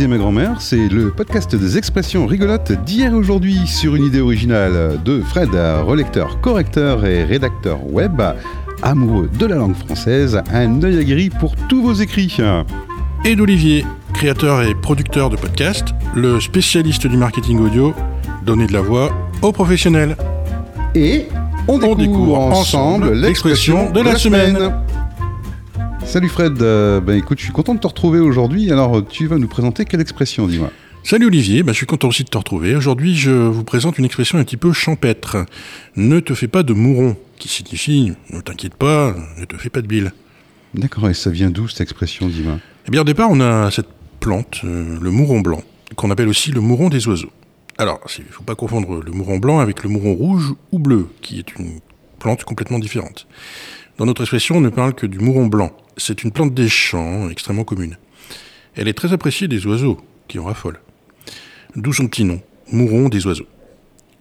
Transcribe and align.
disait 0.00 0.08
ma 0.08 0.16
grand-mère, 0.16 0.62
c'est 0.62 0.88
le 0.88 1.10
podcast 1.10 1.54
des 1.54 1.76
expressions 1.76 2.24
rigolotes 2.24 2.72
d'hier 2.86 3.12
et 3.12 3.14
aujourd'hui 3.14 3.66
sur 3.66 3.96
une 3.96 4.06
idée 4.06 4.22
originale 4.22 4.98
de 5.04 5.20
Fred, 5.20 5.50
relecteur, 5.52 6.40
correcteur 6.40 7.04
et 7.04 7.22
rédacteur 7.22 7.86
web, 7.86 8.22
amoureux 8.82 9.28
de 9.38 9.44
la 9.44 9.56
langue 9.56 9.74
française, 9.74 10.40
un 10.54 10.82
œil 10.82 11.00
aguerri 11.00 11.28
pour 11.28 11.54
tous 11.68 11.82
vos 11.82 11.92
écrits. 11.92 12.34
Et 13.26 13.36
d'Olivier, 13.36 13.84
créateur 14.14 14.62
et 14.62 14.74
producteur 14.74 15.28
de 15.28 15.36
podcasts, 15.36 15.88
le 16.14 16.40
spécialiste 16.40 17.06
du 17.06 17.18
marketing 17.18 17.58
audio, 17.58 17.92
donner 18.46 18.66
de 18.66 18.72
la 18.72 18.80
voix 18.80 19.12
aux 19.42 19.52
professionnels. 19.52 20.16
Et 20.94 21.26
on 21.68 21.94
découvre, 21.94 22.38
ensemble 22.38 23.12
l'expression 23.12 23.90
de 23.90 24.00
la 24.00 24.16
semaine. 24.16 24.72
Salut 26.10 26.28
Fred, 26.28 26.60
euh, 26.60 27.00
ben 27.00 27.16
écoute, 27.16 27.38
je 27.38 27.44
suis 27.44 27.52
content 27.52 27.72
de 27.72 27.78
te 27.78 27.86
retrouver 27.86 28.18
aujourd'hui. 28.18 28.72
Alors, 28.72 29.06
tu 29.06 29.28
vas 29.28 29.38
nous 29.38 29.46
présenter 29.46 29.84
quelle 29.84 30.00
expression, 30.00 30.48
dis-moi 30.48 30.72
Salut 31.04 31.26
Olivier, 31.26 31.62
ben, 31.62 31.70
je 31.70 31.76
suis 31.76 31.86
content 31.86 32.08
aussi 32.08 32.24
de 32.24 32.28
te 32.28 32.36
retrouver. 32.36 32.74
Aujourd'hui, 32.74 33.14
je 33.14 33.30
vous 33.30 33.62
présente 33.62 33.96
une 33.96 34.04
expression 34.04 34.36
un 34.36 34.42
petit 34.42 34.56
peu 34.56 34.72
champêtre. 34.72 35.46
Ne 35.94 36.18
te 36.18 36.34
fais 36.34 36.48
pas 36.48 36.64
de 36.64 36.72
mouron, 36.72 37.16
qui 37.38 37.46
signifie 37.46 38.12
ne 38.30 38.40
t'inquiète 38.40 38.74
pas, 38.74 39.14
ne 39.38 39.44
te 39.44 39.56
fais 39.56 39.70
pas 39.70 39.82
de 39.82 39.86
bile. 39.86 40.12
D'accord, 40.74 41.08
et 41.08 41.14
ça 41.14 41.30
vient 41.30 41.48
d'où 41.48 41.68
cette 41.68 41.82
expression, 41.82 42.26
dis-moi 42.26 42.58
Eh 42.88 42.90
bien, 42.90 43.02
au 43.02 43.04
départ, 43.04 43.28
on 43.30 43.40
a 43.40 43.70
cette 43.70 43.86
plante, 44.18 44.62
euh, 44.64 44.98
le 45.00 45.10
mouron 45.12 45.38
blanc, 45.38 45.62
qu'on 45.94 46.10
appelle 46.10 46.28
aussi 46.28 46.50
le 46.50 46.60
mouron 46.60 46.88
des 46.88 47.06
oiseaux. 47.06 47.30
Alors, 47.78 48.00
il 48.18 48.24
ne 48.24 48.32
faut 48.32 48.42
pas 48.42 48.56
confondre 48.56 49.00
le 49.00 49.12
mouron 49.12 49.38
blanc 49.38 49.60
avec 49.60 49.84
le 49.84 49.88
mouron 49.88 50.14
rouge 50.14 50.54
ou 50.72 50.80
bleu, 50.80 51.06
qui 51.22 51.38
est 51.38 51.54
une 51.56 51.78
plante 52.18 52.42
complètement 52.42 52.80
différente. 52.80 53.28
Dans 53.96 54.06
notre 54.06 54.22
expression, 54.22 54.56
on 54.56 54.60
ne 54.60 54.70
parle 54.70 54.94
que 54.94 55.06
du 55.06 55.20
mouron 55.20 55.46
blanc. 55.46 55.70
C'est 56.00 56.24
une 56.24 56.32
plante 56.32 56.54
des 56.54 56.70
champs 56.70 57.28
extrêmement 57.28 57.64
commune. 57.64 57.98
Elle 58.74 58.88
est 58.88 58.94
très 58.94 59.12
appréciée 59.12 59.48
des 59.48 59.66
oiseaux, 59.66 60.00
qui 60.28 60.38
en 60.38 60.44
raffolent. 60.44 60.80
D'où 61.76 61.92
son 61.92 62.08
petit 62.08 62.24
nom, 62.24 62.40
mouron 62.72 63.10
des 63.10 63.26
oiseaux. 63.26 63.46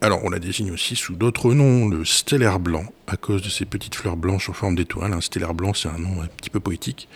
Alors 0.02 0.20
on 0.26 0.30
la 0.30 0.40
désigne 0.40 0.72
aussi 0.72 0.98
sous 0.98 1.16
d'autres 1.16 1.54
noms, 1.54 1.88
le 1.88 2.04
stellaire 2.04 2.60
blanc, 2.60 2.84
à 3.08 3.16
cause 3.16 3.42
de 3.42 3.48
ses 3.48 3.64
petites 3.64 3.96
fleurs 3.96 4.18
blanches 4.18 4.50
en 4.50 4.54
forme 4.54 4.76
d'étoile. 4.76 5.14
Un 5.14 5.22
stellaire 5.22 5.54
blanc, 5.54 5.74
c'est 5.74 5.88
un 5.88 5.98
nom 5.98 6.22
un 6.22 6.28
petit 6.28 6.50
peu 6.50 6.60
poétique. 6.60 7.08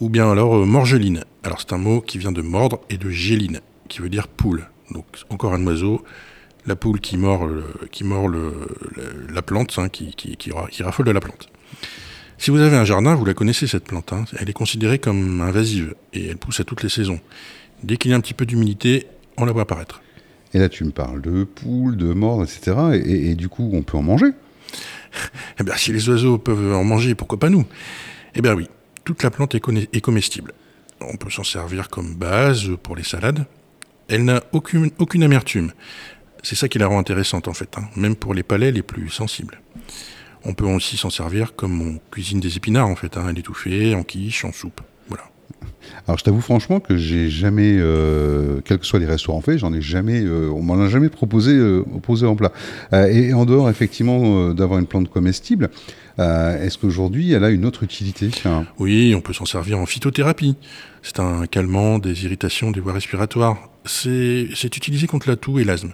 Ou 0.00 0.10
bien 0.10 0.30
alors 0.30 0.56
euh, 0.56 0.66
morgeline. 0.66 1.24
Alors 1.42 1.60
c'est 1.60 1.72
un 1.72 1.78
mot 1.78 2.02
qui 2.02 2.18
vient 2.18 2.32
de 2.32 2.42
mordre 2.42 2.80
et 2.90 2.98
de 2.98 3.08
géline, 3.08 3.60
qui 3.88 4.00
veut 4.00 4.10
dire 4.10 4.28
poule. 4.28 4.68
Donc 4.90 5.06
encore 5.30 5.54
un 5.54 5.66
oiseau, 5.66 6.04
la 6.66 6.76
poule 6.76 7.00
qui 7.00 7.16
mord, 7.16 7.48
qui 7.90 8.04
mord 8.04 8.28
la 8.28 9.42
plante, 9.42 9.74
hein, 9.78 9.88
qui, 9.88 10.14
qui, 10.14 10.36
qui 10.36 10.82
raffole 10.82 11.06
de 11.06 11.12
la 11.12 11.20
plante. 11.20 11.48
Si 12.38 12.50
vous 12.50 12.60
avez 12.60 12.76
un 12.76 12.84
jardin, 12.84 13.14
vous 13.14 13.24
la 13.24 13.34
connaissez 13.34 13.66
cette 13.66 13.84
plante. 13.84 14.12
Hein. 14.12 14.24
Elle 14.38 14.50
est 14.50 14.54
considérée 14.54 14.98
comme 14.98 15.40
invasive 15.40 15.94
et 16.12 16.28
elle 16.28 16.36
pousse 16.36 16.60
à 16.60 16.64
toutes 16.64 16.82
les 16.82 16.88
saisons. 16.88 17.20
Dès 17.82 17.96
qu'il 17.96 18.10
y 18.10 18.14
a 18.14 18.16
un 18.16 18.20
petit 18.20 18.34
peu 18.34 18.44
d'humidité, 18.46 19.06
on 19.36 19.44
la 19.44 19.52
voit 19.52 19.62
apparaître. 19.62 20.02
Et 20.52 20.58
là, 20.58 20.68
tu 20.68 20.84
me 20.84 20.90
parles 20.90 21.22
de 21.22 21.44
poules, 21.44 21.96
de 21.96 22.12
morts, 22.12 22.42
etc. 22.42 22.76
Et, 23.04 23.34
du 23.34 23.48
coup, 23.48 23.70
on 23.72 23.82
peut 23.82 23.96
en 23.96 24.02
manger 24.02 24.28
Eh 25.60 25.64
bien, 25.64 25.76
si 25.76 25.92
les 25.92 26.08
oiseaux 26.08 26.38
peuvent 26.38 26.74
en 26.74 26.84
manger, 26.84 27.14
pourquoi 27.14 27.38
pas 27.38 27.50
nous? 27.50 27.64
Eh 28.34 28.42
bien 28.42 28.54
oui, 28.54 28.68
toute 29.04 29.22
la 29.22 29.30
plante 29.30 29.54
est, 29.54 30.00
comestible. 30.00 30.52
On 31.00 31.16
peut 31.16 31.30
s'en 31.30 31.44
servir 31.44 31.88
comme 31.88 32.14
base 32.14 32.70
pour 32.82 32.96
les 32.96 33.02
salades. 33.02 33.46
Elle 34.08 34.24
n'a 34.24 34.42
aucune, 34.52 34.90
aucune 34.98 35.22
amertume. 35.22 35.72
C'est 36.42 36.54
ça 36.54 36.68
qui 36.68 36.78
la 36.78 36.86
rend 36.86 36.98
intéressante 36.98 37.48
en 37.48 37.54
fait, 37.54 37.76
hein, 37.76 37.88
même 37.96 38.14
pour 38.14 38.34
les 38.34 38.42
palais 38.42 38.70
les 38.72 38.82
plus 38.82 39.08
sensibles. 39.08 39.60
On 40.44 40.54
peut 40.54 40.64
aussi 40.64 40.96
s'en 40.96 41.10
servir 41.10 41.54
comme 41.56 41.80
on 41.82 42.00
cuisine 42.10 42.40
des 42.40 42.56
épinards 42.56 42.88
en 42.88 42.96
fait, 42.96 43.16
hein, 43.16 43.32
en 43.94 44.02
quiche, 44.02 44.44
en 44.44 44.52
soupe. 44.52 44.80
Voilà. 45.08 45.24
Alors 46.06 46.18
je 46.18 46.24
t'avoue 46.24 46.40
franchement 46.40 46.80
que 46.80 46.96
j'ai 46.96 47.30
jamais, 47.30 47.76
euh, 47.78 48.60
quels 48.64 48.78
que 48.78 48.86
soient 48.86 49.00
les 49.00 49.06
restaurants 49.06 49.40
faits, 49.40 49.58
j'en 49.58 49.72
ai 49.72 49.80
jamais, 49.80 50.22
euh, 50.22 50.50
on 50.50 50.62
m'en 50.62 50.80
a 50.80 50.88
jamais 50.88 51.08
proposé, 51.08 51.52
euh, 51.52 51.84
en 52.24 52.36
plat. 52.36 52.52
et 52.92 53.32
en 53.32 53.44
dehors 53.44 53.68
effectivement 53.68 54.52
d'avoir 54.54 54.78
une 54.78 54.86
plante 54.86 55.10
comestible, 55.10 55.70
est-ce 56.18 56.78
qu'aujourd'hui 56.78 57.32
elle 57.32 57.44
a 57.44 57.50
une 57.50 57.64
autre 57.64 57.82
utilité 57.82 58.30
Oui, 58.78 59.14
on 59.16 59.20
peut 59.20 59.32
s'en 59.32 59.44
servir 59.44 59.78
en 59.78 59.86
phytothérapie. 59.86 60.56
C'est 61.02 61.20
un 61.20 61.46
calmant 61.46 61.98
des 61.98 62.24
irritations 62.24 62.70
des 62.70 62.80
voies 62.80 62.92
respiratoires. 62.92 63.68
C'est 63.84 64.76
utilisé 64.76 65.06
contre 65.06 65.28
la 65.28 65.36
toux 65.36 65.58
et 65.58 65.64
l'asthme. 65.64 65.92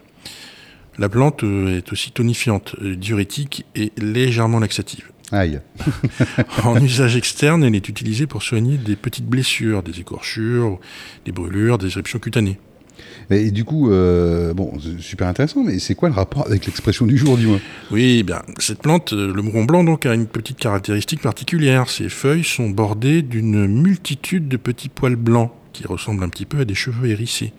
La 0.99 1.09
plante 1.09 1.43
euh, 1.43 1.79
est 1.79 1.93
aussi 1.93 2.13
tonifiante, 2.13 2.77
euh, 2.83 2.95
diurétique 2.95 3.65
et 3.75 3.93
légèrement 3.97 4.61
laxative. 4.61 5.11
Aïe. 5.31 5.61
en 6.65 6.77
usage 6.83 7.17
externe, 7.17 7.65
elle 7.65 7.75
est 7.75 7.89
utilisée 7.89 8.27
pour 8.27 8.43
soigner 8.43 8.77
des 8.77 8.97
petites 8.97 9.27
blessures, 9.27 9.83
des 9.83 10.01
écorchures, 10.01 10.79
des 11.25 11.33
brûlures, 11.33 11.79
des 11.79 11.89
éruptions 11.89 12.19
cutanées. 12.19 12.59
Et 13.31 13.51
du 13.51 13.65
coup, 13.65 13.91
euh, 13.91 14.53
bon, 14.53 14.73
super 14.99 15.27
intéressant, 15.27 15.65
mais 15.65 15.79
c'est 15.79 15.95
quoi 15.95 16.11
le 16.11 16.15
rapport 16.15 16.47
avec 16.47 16.67
l'expression 16.67 17.07
du 17.07 17.17
jour, 17.17 17.39
dis-moi? 17.39 17.59
Oui, 17.91 18.23
bien, 18.23 18.43
cette 18.59 18.83
plante, 18.83 19.13
le 19.13 19.41
mouron 19.41 19.65
blanc, 19.65 19.85
donc, 19.85 20.05
a 20.05 20.13
une 20.13 20.27
petite 20.27 20.59
caractéristique 20.59 21.23
particulière. 21.23 21.89
Ses 21.89 22.11
feuilles 22.11 22.45
sont 22.45 22.69
bordées 22.69 23.23
d'une 23.23 23.67
multitude 23.67 24.49
de 24.49 24.59
petits 24.59 24.91
poils 24.91 25.17
blancs 25.17 25.51
qui 25.73 25.87
ressemblent 25.87 26.23
un 26.23 26.29
petit 26.29 26.45
peu 26.45 26.61
à 26.61 26.65
des 26.67 26.75
cheveux 26.75 27.09
hérissés. 27.09 27.55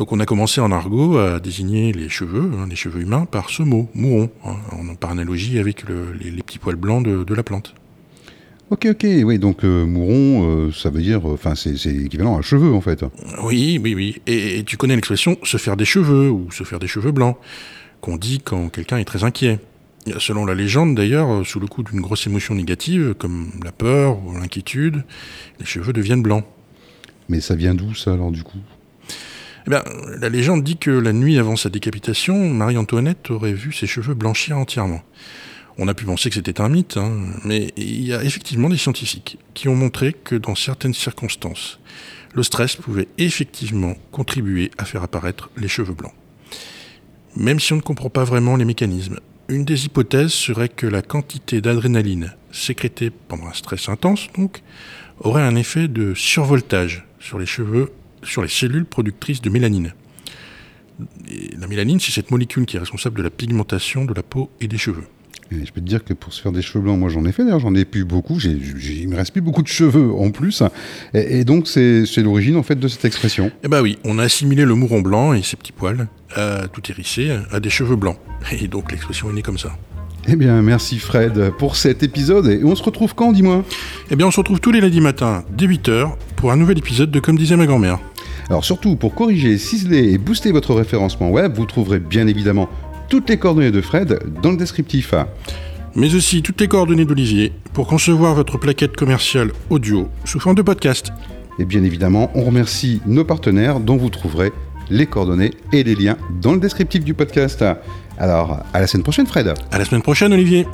Donc 0.00 0.12
on 0.12 0.18
a 0.18 0.24
commencé 0.24 0.62
en 0.62 0.72
argot 0.72 1.18
à 1.18 1.40
désigner 1.40 1.92
les 1.92 2.08
cheveux, 2.08 2.50
hein, 2.56 2.66
les 2.70 2.74
cheveux 2.74 3.02
humains, 3.02 3.26
par 3.26 3.50
ce 3.50 3.62
mot, 3.62 3.86
mouron, 3.94 4.30
hein, 4.46 4.56
par 4.98 5.10
analogie 5.10 5.58
avec 5.58 5.84
les, 6.18 6.42
petits 6.42 6.58
poils 6.58 6.76
blancs 6.76 7.04
de, 7.04 7.34
la 7.34 7.42
plante. 7.42 7.74
Ok, 8.70 8.86
ok, 8.92 9.06
oui, 9.24 9.38
donc 9.38 9.62
euh, 9.62 9.84
mouron, 9.84 10.68
euh, 10.68 10.72
ça 10.72 10.88
veut 10.88 11.02
dire, 11.02 11.26
enfin, 11.26 11.54
c'est 11.54 11.74
équivalent 11.94 12.38
à 12.38 12.40
cheveux 12.40 12.72
en 12.72 12.80
fait. 12.80 13.04
Oui, 13.42 13.78
oui, 13.84 13.94
oui. 13.94 14.22
Et, 14.26 14.64
tu 14.64 14.78
connais 14.78 14.94
l'expression 14.94 15.36
se 15.42 15.58
faire 15.58 15.76
des 15.76 15.84
cheveux 15.84 16.30
ou 16.30 16.50
se 16.50 16.64
faire 16.64 16.78
des 16.78 16.88
cheveux 16.88 17.12
blancs, 17.12 17.36
qu'on 18.00 18.16
dit 18.16 18.40
quand 18.42 18.70
quelqu'un 18.70 18.96
est 18.96 19.04
très 19.04 19.22
inquiet. 19.22 19.58
Selon 20.16 20.46
la 20.46 20.54
légende 20.54 20.94
d'ailleurs, 20.94 21.46
sous 21.46 21.60
le 21.60 21.66
coup 21.66 21.82
d'une 21.82 22.00
grosse 22.00 22.26
émotion 22.26 22.54
négative, 22.54 23.14
comme 23.18 23.50
la 23.62 23.70
peur 23.70 24.16
ou 24.24 24.32
l'inquiétude, 24.32 25.04
les 25.58 25.66
cheveux 25.66 25.92
deviennent 25.92 26.22
blancs. 26.22 26.46
Mais 27.28 27.42
ça 27.42 27.54
vient 27.54 27.74
d'où 27.74 27.94
ça 27.94 28.14
alors 28.14 28.30
du 28.30 28.42
coup? 28.42 28.60
Eh 29.66 29.70
la 30.18 30.28
légende 30.28 30.62
dit 30.62 30.76
que 30.76 30.90
la 30.90 31.12
nuit 31.12 31.38
avant 31.38 31.56
sa 31.56 31.68
décapitation, 31.68 32.48
Marie-Antoinette 32.48 33.30
aurait 33.30 33.52
vu 33.52 33.72
ses 33.72 33.86
cheveux 33.86 34.14
blanchir 34.14 34.56
entièrement. 34.56 35.02
On 35.78 35.88
a 35.88 35.94
pu 35.94 36.04
penser 36.04 36.28
que 36.28 36.34
c'était 36.34 36.60
un 36.60 36.68
mythe, 36.68 36.96
hein, 36.96 37.10
mais 37.44 37.72
il 37.76 38.02
y 38.02 38.12
a 38.12 38.22
effectivement 38.22 38.68
des 38.68 38.76
scientifiques 38.76 39.38
qui 39.54 39.68
ont 39.68 39.74
montré 39.74 40.12
que 40.12 40.34
dans 40.34 40.54
certaines 40.54 40.94
circonstances, 40.94 41.78
le 42.34 42.42
stress 42.42 42.76
pouvait 42.76 43.08
effectivement 43.18 43.94
contribuer 44.12 44.70
à 44.78 44.84
faire 44.84 45.02
apparaître 45.02 45.50
les 45.56 45.68
cheveux 45.68 45.94
blancs. 45.94 46.12
Même 47.36 47.60
si 47.60 47.72
on 47.72 47.76
ne 47.76 47.82
comprend 47.82 48.10
pas 48.10 48.24
vraiment 48.24 48.56
les 48.56 48.64
mécanismes, 48.64 49.20
une 49.48 49.64
des 49.64 49.86
hypothèses 49.86 50.32
serait 50.32 50.68
que 50.68 50.86
la 50.86 51.02
quantité 51.02 51.60
d'adrénaline 51.60 52.34
sécrétée 52.52 53.10
pendant 53.10 53.46
un 53.46 53.52
stress 53.52 53.88
intense, 53.88 54.28
donc, 54.36 54.62
aurait 55.20 55.42
un 55.42 55.56
effet 55.56 55.88
de 55.88 56.14
survoltage 56.14 57.04
sur 57.18 57.38
les 57.38 57.46
cheveux 57.46 57.92
sur 58.22 58.42
les 58.42 58.48
cellules 58.48 58.84
productrices 58.84 59.40
de 59.40 59.50
mélanine. 59.50 59.94
la 61.58 61.66
mélanine, 61.66 62.00
c'est 62.00 62.12
cette 62.12 62.30
molécule 62.30 62.66
qui 62.66 62.76
est 62.76 62.80
responsable 62.80 63.18
de 63.18 63.22
la 63.22 63.30
pigmentation 63.30 64.04
de 64.04 64.14
la 64.14 64.22
peau 64.22 64.50
et 64.60 64.68
des 64.68 64.78
cheveux. 64.78 65.04
Et 65.52 65.66
je 65.66 65.72
peux 65.72 65.80
te 65.80 65.86
dire 65.86 66.04
que 66.04 66.14
pour 66.14 66.32
se 66.32 66.40
faire 66.40 66.52
des 66.52 66.62
cheveux 66.62 66.84
blancs, 66.84 66.98
moi 66.98 67.08
j'en 67.08 67.24
ai 67.24 67.32
fait 67.32 67.42
d'ailleurs, 67.42 67.58
j'en 67.58 67.74
ai 67.74 67.84
plus 67.84 68.04
beaucoup, 68.04 68.38
j'ai, 68.38 68.50
il 68.52 69.08
me 69.08 69.16
reste 69.16 69.32
plus 69.32 69.40
beaucoup 69.40 69.62
de 69.62 69.68
cheveux 69.68 70.12
en 70.12 70.30
plus. 70.30 70.62
Et, 71.12 71.44
donc 71.44 71.66
c'est, 71.66 72.04
l'origine 72.18 72.56
en 72.56 72.62
fait 72.62 72.76
de 72.76 72.86
cette 72.86 73.04
expression. 73.04 73.50
Eh 73.64 73.68
ben 73.68 73.82
oui, 73.82 73.98
on 74.04 74.18
a 74.20 74.24
assimilé 74.24 74.64
le 74.64 74.74
mouron 74.74 75.00
blanc 75.00 75.32
et 75.32 75.42
ses 75.42 75.56
petits 75.56 75.72
poils, 75.72 76.06
à, 76.36 76.68
tout 76.68 76.82
hérissé, 76.88 77.36
à 77.50 77.58
des 77.58 77.70
cheveux 77.70 77.96
blancs. 77.96 78.18
Et 78.52 78.68
donc 78.68 78.92
l'expression 78.92 79.28
est 79.30 79.34
née 79.34 79.42
comme 79.42 79.58
ça. 79.58 79.76
Eh 80.28 80.36
bien, 80.36 80.62
merci 80.62 80.98
Fred 80.98 81.50
pour 81.58 81.76
cet 81.76 82.02
épisode. 82.02 82.46
Et 82.46 82.62
on 82.62 82.76
se 82.76 82.82
retrouve 82.82 83.14
quand, 83.14 83.32
dis-moi? 83.32 83.64
Eh 84.10 84.16
bien, 84.16 84.26
on 84.26 84.30
se 84.30 84.38
retrouve 84.38 84.60
tous 84.60 84.70
les 84.70 84.80
lundis 84.80 85.00
matins, 85.00 85.44
dès 85.56 85.66
8h, 85.66 86.12
pour 86.36 86.52
un 86.52 86.56
nouvel 86.56 86.78
épisode 86.78 87.10
de 87.10 87.20
Comme 87.20 87.38
disait 87.38 87.56
ma 87.56 87.66
grand-mère. 87.66 87.98
Alors 88.50 88.64
surtout, 88.64 88.96
pour 88.96 89.14
corriger, 89.14 89.58
ciseler 89.58 90.12
et 90.12 90.18
booster 90.18 90.50
votre 90.50 90.74
référencement 90.74 91.30
web, 91.30 91.54
vous 91.54 91.66
trouverez 91.66 92.00
bien 92.00 92.26
évidemment 92.26 92.68
toutes 93.08 93.30
les 93.30 93.36
coordonnées 93.36 93.70
de 93.70 93.80
Fred 93.80 94.18
dans 94.42 94.50
le 94.50 94.56
descriptif. 94.56 95.14
Mais 95.94 96.12
aussi 96.16 96.42
toutes 96.42 96.60
les 96.60 96.66
coordonnées 96.66 97.04
d'Olivier 97.04 97.52
pour 97.72 97.86
concevoir 97.86 98.34
votre 98.34 98.58
plaquette 98.58 98.96
commerciale 98.96 99.52
audio 99.70 100.08
sous 100.24 100.40
forme 100.40 100.56
de 100.56 100.62
podcast. 100.62 101.12
Et 101.60 101.64
bien 101.64 101.84
évidemment, 101.84 102.32
on 102.34 102.42
remercie 102.42 103.00
nos 103.06 103.24
partenaires 103.24 103.78
dont 103.78 103.96
vous 103.96 104.10
trouverez 104.10 104.50
les 104.90 105.06
coordonnées 105.06 105.52
et 105.72 105.84
les 105.84 105.94
liens 105.94 106.16
dans 106.42 106.52
le 106.52 106.58
descriptif 106.58 107.04
du 107.04 107.14
podcast. 107.14 107.64
Alors, 108.18 108.64
à 108.72 108.80
la 108.80 108.88
semaine 108.88 109.04
prochaine, 109.04 109.28
Fred. 109.28 109.54
À 109.70 109.78
la 109.78 109.84
semaine 109.84 110.02
prochaine, 110.02 110.32
Olivier. 110.32 110.66